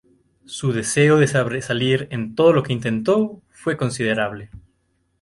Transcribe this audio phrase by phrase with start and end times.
[0.47, 4.49] Su deseo de sobresalir en todo lo que intentó fue considerable.